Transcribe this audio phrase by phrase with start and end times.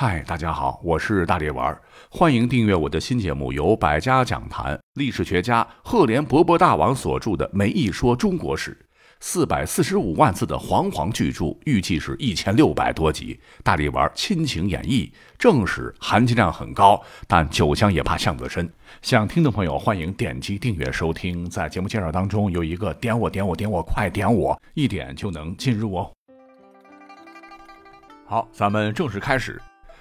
[0.00, 1.76] 嗨，大家好，我是大力丸，
[2.08, 8.70] 欢迎订阅我的新节目，由百家讲坛历史学家赫连勃勃大王所著的《梅一说中国史》，
[9.18, 13.40] 四百四十五万字的煌煌巨著，预计是一千六百多集。
[13.64, 18.72] 大力丸亲情演绎，正史含金量很高，但酒香也怕巷子深。
[19.02, 21.50] 想听的朋友欢迎点击订阅收听。
[21.50, 26.12] 在节目介绍当中有一个点我点我点我，快点我，一点就能进入哦。
[28.26, 29.60] 好，咱们正式开始。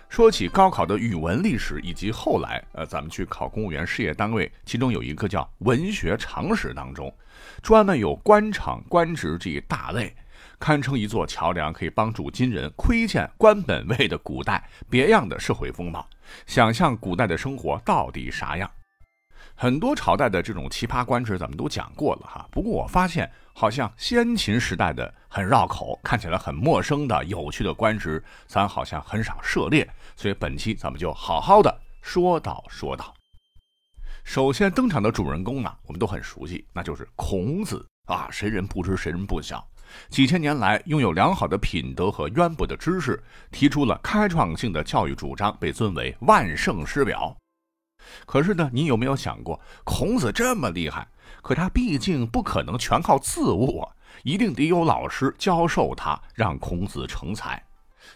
[0.10, 7.14] 说起高考的语文历史，以及后来，呃，咱们去考公务员事业单位，其中有一个叫文学常识当中，
[7.62, 10.16] 专门有官场官职这一大类，
[10.58, 16.08] 堪称一座桥梁，可以帮助今人窥见官本位的古代别样的社会风貌，
[16.48, 18.70] 想象古代的生活到底啥样。
[19.56, 22.48] 很多朝代的这种奇葩官职，咱们都讲过了哈。
[22.52, 29.88] 不过我发现，好像先秦时代的很绕口、看起来很陌生的有趣的官职，咱好像很少涉猎。
[30.16, 33.14] 所以本期咱们就好好的说道说道。
[34.24, 39.66] 首先登场的主人公呢，我们都很熟悉，那就是孔子啊，谁人不知谁人不晓。
[40.10, 47.34] 几千年来，拥有良好的品德和渊博的知识，提出了开创性的教育主张，被尊为万圣师表。
[48.26, 51.08] 可是呢，你有没有想过，孔子这么厉害，
[51.42, 53.92] 可他毕竟不可能全靠自悟啊，
[54.24, 57.62] 一定得有老师教授他，让孔子成才。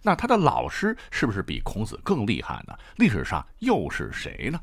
[0.02, 2.78] 那他的老师是不是比孔子更厉害呢？
[2.96, 4.60] 历史上又是谁呢？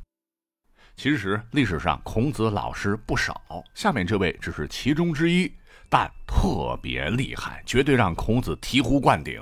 [0.96, 3.40] 其实历史上孔子老师不少，
[3.74, 5.52] 下面这位只是其中之一，
[5.88, 9.40] 但特别厉害，绝对让孔子醍醐灌顶。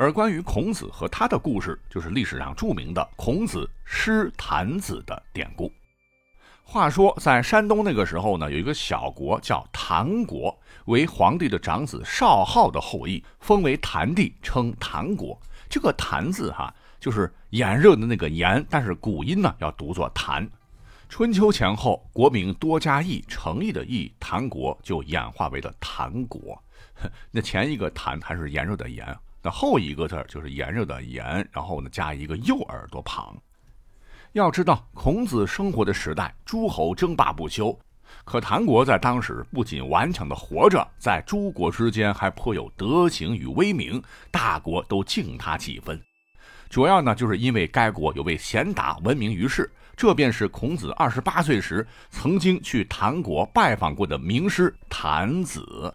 [0.00, 5.72] 而关于孔子和他的故事，就是历史上著名的孔子师郯子的典故。
[6.62, 15.36] 话说，在山东那个时候呢，有一个小国叫郯国，为皇帝的长子少昊的后裔，封为郯帝，称郯国。
[15.68, 20.48] 这个郯字哈，就是炎热的那个炎，但是古音呢要读作郯。
[21.08, 26.62] 春秋前后，国名多加义，诚意的义，郯国就演化为了郯国。
[27.32, 29.04] 那前一个郯还是炎热的炎。
[29.42, 33.36] 那后一个字就是炎热的炎，然后呢加一个右耳朵旁。
[34.32, 37.76] 要知道，孔子生活的时代，诸侯争霸不休，
[38.24, 46.00] 可郯国在当时不仅顽强的活着，在诸国之间还颇有德行与威名，大国都敬他几分。
[46.68, 55.94] 主要呢，就是因为该国有位贤达闻名于世，这便是孔子二十八岁时曾经去郯国拜访过的名师郯子。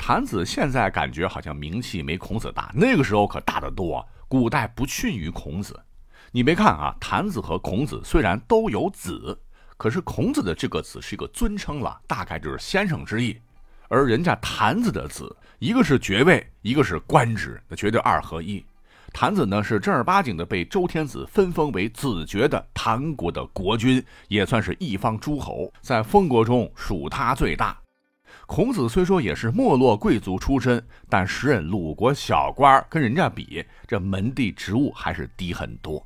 [0.00, 4.04] 郯子现在感觉好像名气没孔子大，那个时候可大得多。
[4.28, 5.78] 古代不逊于孔子。
[6.32, 6.96] 你没看啊？
[6.98, 9.38] 郯子和孔子虽然都有子，
[9.76, 13.38] 可是孔子的这个子是一个尊称了，大概就是先生之意。
[13.88, 18.64] 而人家郯子的子，一个是爵位，一个是官职，那绝对二合一。
[19.12, 27.76] 郯子呢是正儿八经的被周天子分封为子爵的郯国的国君，也算是一方诸侯，在封国中属他最大。
[28.50, 36.04] 孔子虽说也是没落贵族出身，但时任鲁国小官，跟人家比，这门第职务还是低很多。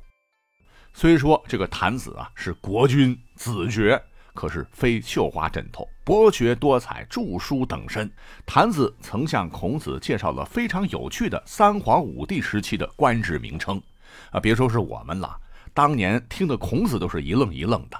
[0.93, 3.99] 虽说这个郯子啊是国君子爵，
[4.35, 8.07] 可是非绣花枕头，博学多才，著书等身。
[8.45, 13.81] 郯子曾向孔子介绍了非常有趣的三皇五帝时期的官职名称，
[14.29, 15.35] 啊，别说是我们了，
[15.73, 17.99] 当年听的孔子都是一愣一愣的。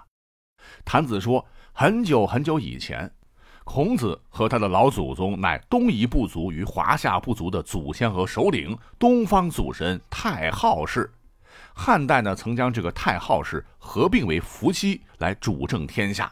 [0.86, 3.12] 郯子说，很久很久以前。
[3.66, 11.12] 孔子和他的老祖宗乃东夷部族与华夏部族的祖先和首领，东方祖神太昊氏。
[11.74, 16.32] 汉代呢，曾将这个太昊氏合并为伏羲来主政天下。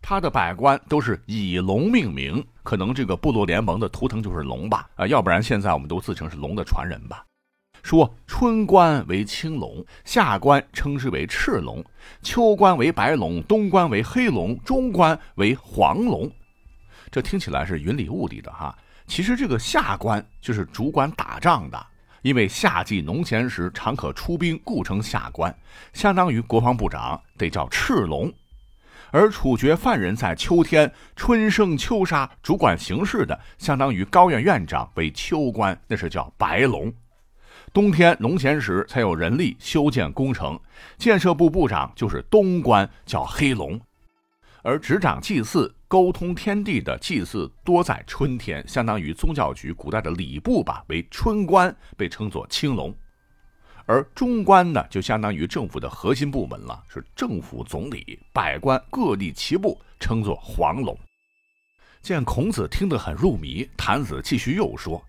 [0.00, 4.88] 他的百官都是以龙命名，可能这个部落联盟的图腾就是龙吧？
[4.96, 7.24] 啊，要不然现在我们都自称是龙的传人吧？
[7.82, 11.84] 说春官为青龙，夏官称之为赤龙，
[12.22, 16.28] 秋官为白龙，冬官为黑龙，中官为黄龙。
[17.10, 18.76] 这听起来是云里雾里的哈，
[19.06, 21.86] 其实这个下官就是主管打仗的，
[22.22, 25.52] 因为夏季农闲时常可出兵，故称下官，
[25.92, 28.32] 相当于国防部长，得叫赤龙。
[29.12, 36.92] 而处决犯人在秋天春生秋杀，主管刑事的，相当于高院院长为秋官，那是叫白龙。
[37.72, 40.58] 冬天农闲时才有人力修建工程，
[40.96, 43.80] 建设部部长就是冬官，叫黑龙。
[44.62, 52.94] 而执掌祭祀、沟通天地的祭祀多在春天，相当于宗教局古代的礼部吧，为春官，被称作青龙。
[53.86, 60.96] 而中官呢，就相当于政府的核心部门了，是政府总理，百官各立其部，称作黄龙。
[62.00, 65.04] 见孔子听得很入迷，郯子继续又说：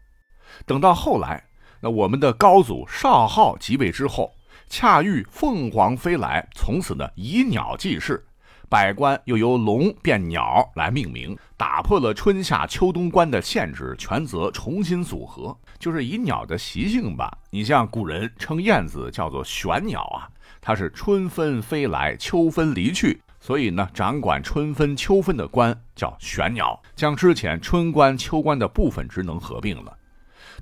[0.65, 1.43] 等到后来，
[1.79, 4.33] 那我们的高祖少昊即位之后，
[4.67, 8.25] 恰遇凤凰飞来，从此呢以鸟记事，
[8.71, 17.37] 百官又由龙变鸟来命名，打破了春夏秋冬官的限制，权责重新组合，就是以鸟的习性吧。
[17.49, 20.23] 你像古人称燕子叫做玄鸟啊，
[20.61, 29.93] 它是春分飞来，秋分离去，所以呢，掌管春分秋分的官叫玄鸟，将之前春官秋官的部分职能合并了。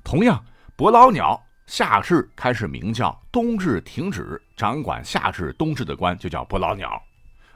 [0.02, 0.42] 同样。
[0.74, 7.00] 伯劳鸟夏至开始鸣叫，冬至停止，掌管夏至、冬至的官就叫伯劳鸟。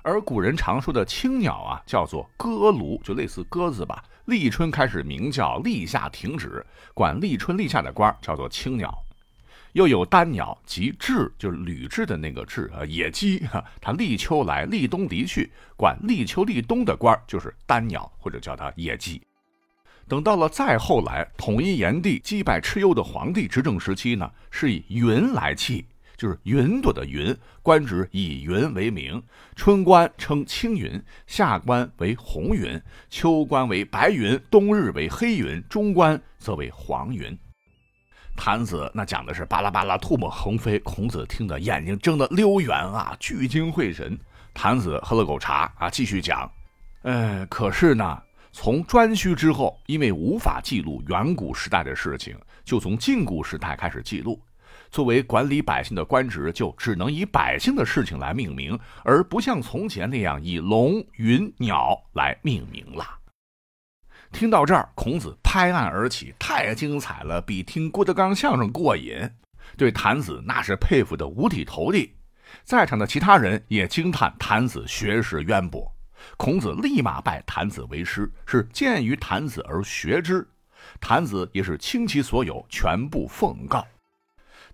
[0.04, 4.04] 而古人常说的青鸟啊，叫做歌鹭，就类似鸽子吧。
[4.26, 8.94] 立春开始鸣叫，立夏停止，管立春、立夏的官叫做青鸟。
[9.72, 19.22] 又有丹鸟，即雉，就是吕雉的那个雉啊，野鸡哈，它立秋来，立冬离去，管立秋、立冬的官就是丹鸟，或者叫它野鸡。
[20.06, 29.22] 等到了再后来，统一炎帝、击败蚩尤的皇帝执政时期呢，是以云来气，就是云朵的云，官职以云为名。
[29.56, 32.80] 春官称青云，夏官为红云，
[33.10, 37.36] 秋官为白云，冬日为黑云，中官则为黄云。
[38.36, 44.18] 坛子那讲的是巴拉巴拉唾沫横飞，孔子听得眼睛睁得溜圆啊，聚精会神。
[44.52, 46.50] 坛子喝了口茶啊，继续讲，
[47.02, 48.22] 呃，可是呢。
[48.56, 54.40] 从颛顼之后，因为无法记录远古时代的事情，就从近古时代开始记录。
[54.94, 63.04] 作为管理百姓的官职，就只能以百姓的事情来命名，而不像从前那样以龙、云、鸟来命名了。
[64.30, 69.28] 听到这儿，孔子拍案而起，太精彩了，比听郭德纲相声过瘾。
[69.76, 72.14] 对谭子那是佩服的五体投地，
[72.62, 75.92] 在场的其他人也惊叹谭子学识渊博。
[76.36, 80.48] 孔子立马拜谭子为师，是见于谭子而学之。
[81.00, 83.84] 谭子也是倾其所有，全部奉告。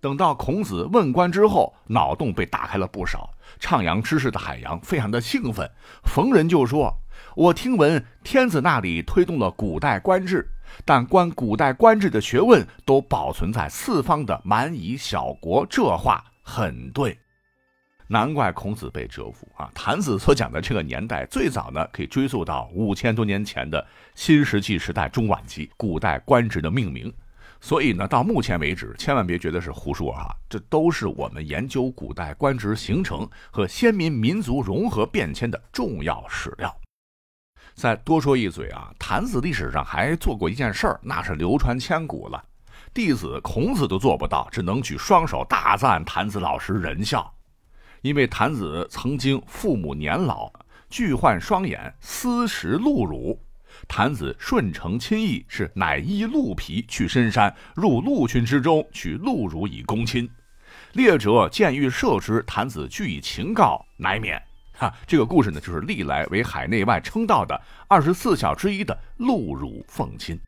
[0.00, 3.31] 等到孔子问官之后，脑洞被打开了不少，
[3.61, 5.70] 徜徉知识的海洋非常的兴奋，
[6.05, 6.97] 逢人就说
[7.37, 10.49] ：“我听闻天子那里推动了古代官制，
[10.85, 17.19] 但关古代官制的学问都保存在四方的蛮夷小国，这话很对。”
[18.08, 19.70] 难怪孔子被折服啊！
[19.73, 23.87] 谭子所讲的这个年代，最早呢可以追溯到五千多年前的
[24.17, 27.12] 新石器时代中晚期，古代官职的命名。
[27.61, 30.35] 所以呢，到目前为止，千万别觉得是胡说啊！
[30.49, 36.75] 这都是我们研究古代官职形成和先民民族融合变迁的重要史料。
[37.75, 42.43] 再多说一嘴啊，谭子历史上还做过一件事儿，那是流传千古了，
[42.95, 47.33] 弟子孔子都做不到，只能举双手大赞谭子老师仁孝。
[48.03, 50.51] 因为谭子曾经父母年老，
[50.89, 53.39] 俱患双眼，私食鹿乳。
[53.90, 60.31] 谭子顺承亲意，是乃依鹿皮去深山，入鹿群之中，取鹿乳以供亲。
[60.92, 64.40] 列者见欲射之，谭子据以情告，乃免。
[64.75, 70.40] 哈，这个故事呢，就是历来为海内外称道的二十四孝之一的鹿乳奉亲。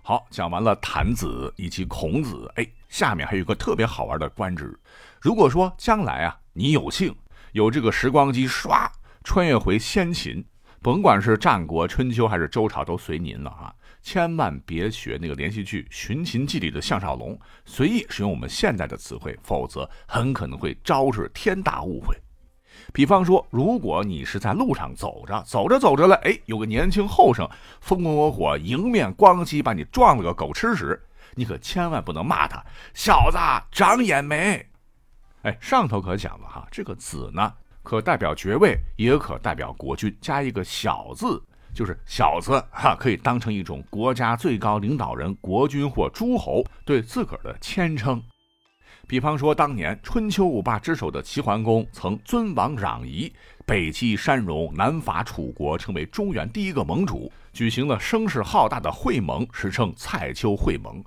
[0.00, 4.78] 好，讲完了谭子以及孔子，哎，下面还有一个特别好玩的官职。
[5.20, 7.12] 如果说将来啊，你有幸
[7.50, 8.88] 有这个时光机，唰
[9.24, 10.44] 穿越回先秦，
[10.84, 13.72] 甭管是战国、春秋还是周朝，都随您了啊！
[14.02, 22.14] 千万别学那个连续剧《寻秦记》里的项少龙，随意使用我们现代的词汇，否则很可能会招致天大误会。
[22.92, 27.48] 比方说，如果你是在路上走着，走着走着了，哎，有个年轻后生
[27.80, 31.00] 风风火火迎面咣叽把你撞了个狗吃屎，
[31.34, 32.62] 你可千万不能骂他
[32.92, 33.38] 小子
[33.72, 34.68] 长眼没。
[35.44, 41.40] 哎，上头可讲了哈，这个子呢，可代表爵位，也可代表国君，加一个小字，
[41.74, 48.20] 就是小子哈，可以当成一种国家最高领导人、国君或诸侯对自个儿的谦称。
[49.06, 53.30] 比方说，当年春秋五霸之首的齐桓公曾尊王攘夷，
[53.66, 61.04] 北击山戎，南伐楚国，成为中原第一个盟主，举行了声势浩大的会盟，史称蔡丘会盟。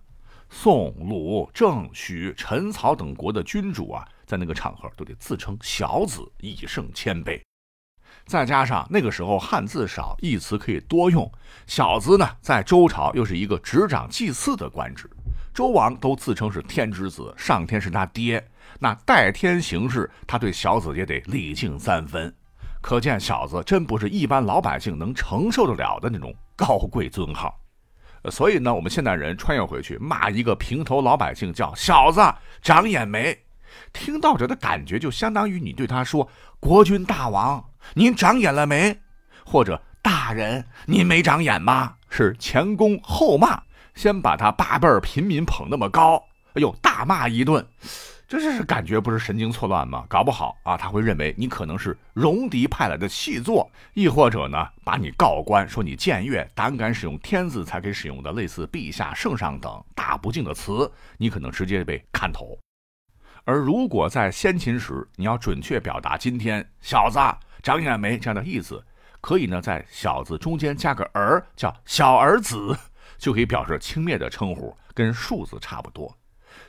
[0.47, 4.07] 宋、鲁、郑、许、陈、曹等国的君主啊。
[4.27, 7.41] 在那个场合都得自称小子，以胜谦卑。
[8.25, 11.31] 再加上那个时候汉字少，一词可以多用。
[11.65, 15.09] 小子呢，在周朝又是一个执掌祭祀的官职，
[15.53, 18.45] 周王都自称是天之子，上天是他爹，
[18.79, 22.33] 那代天行事，他对小子也得礼敬三分。
[22.81, 27.57] 可见小子真不是一般老百姓能承受得了的那种高贵尊号。
[28.29, 32.21] 所以呢，我们现代人穿越回去骂一个平头老百姓叫小子，
[32.61, 33.37] 长眼没？
[33.93, 38.99] 听到者的感觉，就相当于你对他说：“国君大王，您长眼了没？”
[39.45, 43.61] 或者“大人，您没长眼吗？”是前恭后骂，
[43.95, 47.65] 先把他八辈儿平民捧那么高，哎呦，大骂一顿。
[48.29, 50.05] 这是感觉不是神经错乱吗？
[50.09, 62.59] 搞不好啊，他会认为你可能是戎狄派来的细作，亦或者呢，把你告官，说你僭越，胆敢使用天子才可以使用的类似陛下、圣上等大不敬的词，你可能直接被砍头。
[63.47, 67.17] 而如果在先秦时，你要准确表达今天小子
[67.63, 68.83] 长眼没这样的意思，
[69.21, 72.77] 可以呢，在小字中间加个儿，叫小儿子，
[73.17, 76.13] 就可以表示轻蔑的称呼，跟庶字差不多。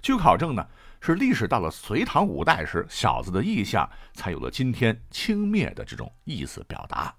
[0.00, 0.64] 据考证呢。
[1.00, 7.14] 是历史到了隋唐五代时，小子的意象才有了今天轻蔑的这种意思表达。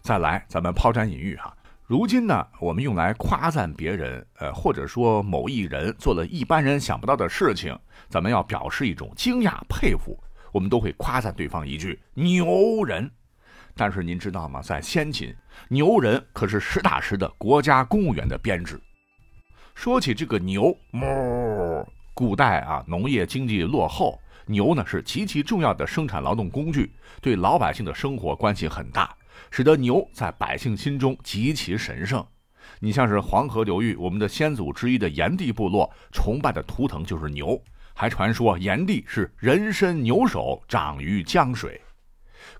[0.00, 1.52] 再来，咱们抛砖引玉哈。
[1.92, 10.18] 如今呢，我们用来夸赞别人，呃，或者说某一人做了一般人想不到的事情，咱们要表示一种惊讶佩服，
[10.52, 13.10] 我们都会夸赞对方一句“牛人”。
[13.76, 14.62] 但是您知道吗？
[14.62, 15.36] 在先秦，
[15.68, 18.80] 牛人可是实打实的国家公务员的编制。
[19.74, 21.86] 说起这个牛，哞。
[22.14, 29.14] 古代啊，农业经济落后，牛呢是极其重要的生产劳动工具，对老百姓的生活关系很大，
[29.50, 32.26] 使得牛在百姓心中极其神圣。
[32.78, 37.60] 你像是黄河流域，我们的先祖之一的炎帝部落崇拜的图腾就是牛，
[37.94, 41.80] 还传说炎帝是人身牛首，长于江水。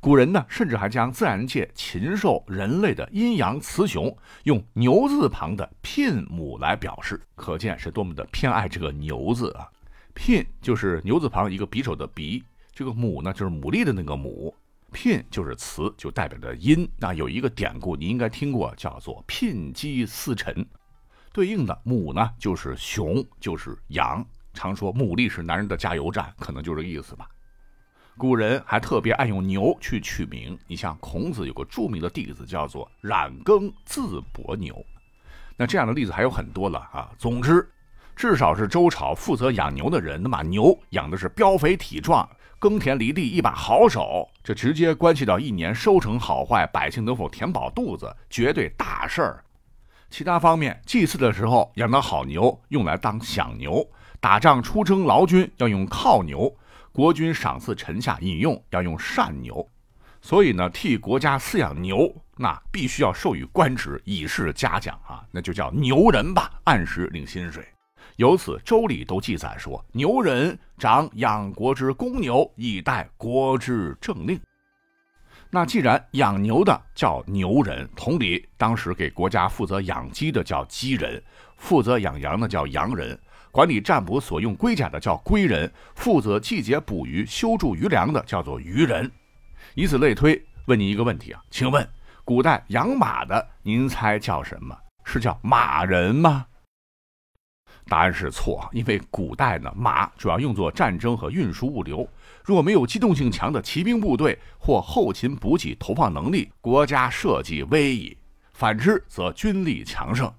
[0.00, 9.68] 古人呢，甚至还将自然界禽兽、人类的阴阳雌雄用牛字旁的牝母来表示，可见是多么的偏爱这个牛字啊！
[10.14, 14.54] 牝就是牛字旁一个匕首的匕，这个母呢就是牡蛎的那个母，
[14.92, 16.88] 牝就是雌，就代表着阴。
[16.98, 20.64] 那有一个典故你应该听过，叫做牝鸡司晨，
[21.32, 24.24] 对应的母呢就是雄，就是阳。
[24.54, 27.26] 常说牡蛎是男人的加油站，可能就这个意思吧。
[28.18, 34.84] 古人还特别爱用牛去取名，你像孔子有个著名的弟子叫做冉耕，字伯牛。
[35.56, 37.10] 那这样的例子还有很多了啊。
[37.16, 37.66] 总之，
[38.14, 42.28] 至少是周朝负责养牛的人，能把牛养的是膘肥体壮，
[42.58, 49.44] 耕田犁地一把好手，这直接关系到一年收成好坏，百姓能否填饱肚子，绝对大事儿。
[50.10, 53.84] 其他方面，祭祀的时候养的好牛用来当享牛，
[54.20, 56.54] 打仗出征劳军要用犒牛。
[56.92, 59.66] 国君赏赐臣下饮用要用善牛，
[60.20, 67.66] 所以呢，替国家饲养牛，那必须要授予官职以示嘉奖啊，那就叫牛人吧，按时领薪水。
[68.16, 74.40] 由此，《周礼》都记载说，牛人长养国之公牛，以待国之政令。
[75.50, 81.22] 那既然养牛的叫牛人，同理，当时给国家负责养鸡的叫鸡人，
[81.56, 83.18] 负责养羊的叫羊人。
[83.50, 89.10] 管理占卜所用龟甲的叫龟人，负责季节捕鱼、修筑鱼梁的叫做鱼人，
[89.74, 90.42] 以此类推。
[90.66, 91.86] 问您一个问题啊，请问
[92.24, 94.74] 古代养马的，您猜叫什么？
[95.04, 96.46] 是叫马人吗？
[97.88, 102.08] 答案是错，因为古代呢，马主要用作战争和运输物流，
[102.44, 108.16] 若没有机动性强的骑兵部队或后勤补给投放能力，国家社稷危矣；
[108.52, 110.32] 反之，则军力强盛。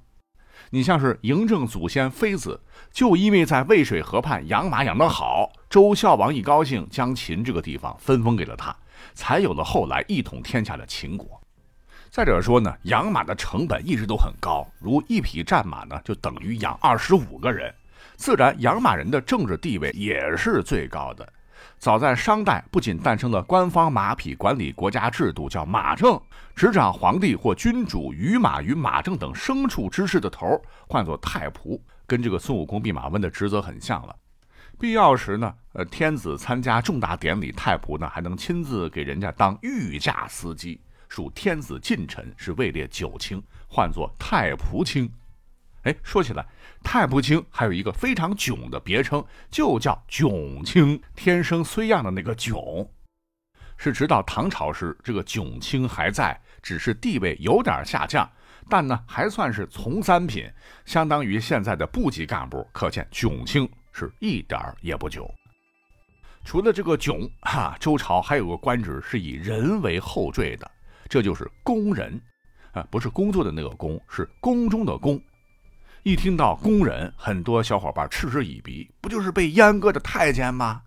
[0.71, 2.59] 你像是嬴政祖先妃子，
[2.91, 8.75] 就因为在渭水河畔养马养得好，周孝王一高兴，将秦这个地方分封给了他，
[9.13, 11.42] 才有了后来一统天下的秦国。
[12.13, 17.73] 再者说呢，养马的成本一直都很高，如一匹战马呢，就等于养二十五个人，
[18.17, 21.27] 自然养马人的政治地位也是最高的。
[21.79, 26.21] 早在商代，不仅诞生了官方马匹管理国家制度，叫马政，
[26.55, 34.15] 执掌皇帝或君主与马与马政等牲畜之事的头，唤作太仆，跟这个孙悟空弼马温的职责很像了。
[34.79, 40.79] 必要时呢，呃，天子参加重大典礼，太仆呢还能亲自给人家当御驾司机，
[41.13, 45.07] 属天子近臣，是位列九卿，唤作太仆卿。
[45.83, 46.43] 哎，说起来，
[46.83, 52.89] 太仆卿还有一个非常囧的别称，就叫囧卿，天生虽样的那个囧。
[53.77, 58.27] 是直到唐朝时，这个囧卿还在，只是地位有点下降，
[58.67, 60.51] 但呢还算是从三品，
[60.83, 62.67] 相当于现在的部级干部。
[62.73, 65.31] 可见囧卿是一点也不囧。
[66.43, 70.71] 除了这个囧，哈，周朝还有个官职是以人为后缀的，
[71.13, 72.19] 这就是宫人，
[72.71, 75.21] 啊，不是工作的那个工，是宫中的宫。
[76.01, 80.81] 一听到宫人，很多小伙伴嗤之以鼻，不就是被阉割的太监吗？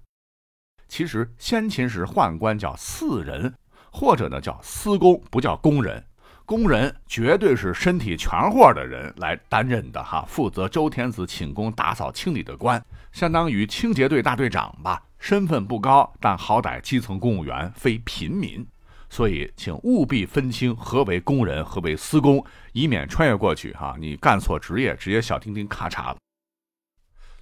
[0.88, 3.54] 其实先秦时宦官叫四人，
[3.92, 6.04] 或者呢叫司工，不叫工人。
[6.44, 15.00] 工人绝对是身体全活的人来担任的哈，负责周天子寝宫打扫清理的官，相当于清洁队大队长吧。
[15.20, 18.66] 身份不高，但好歹基层公务员，非平民。
[19.08, 26.16] 所以请务必分清何为工人，何为私工，以免穿越过去哈，你干错职业，直接小丁丁咔嚓了。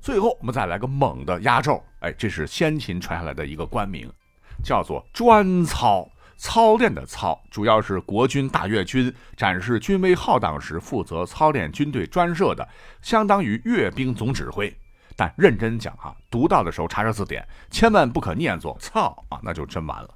[0.00, 4.12] 最后，我们再来个猛的压轴，哎，这是先秦传下来的一个官名，
[4.62, 6.06] 叫做专操，
[6.36, 12.68] 操练的操，主要是国军大阅军展示军威浩荡时负责操练军队专设的，
[13.00, 14.72] 相当于阅兵总指挥。
[15.16, 20.14] 但认真讲哈，读到的时候查查字典，千万不可念作操啊，那就真完了。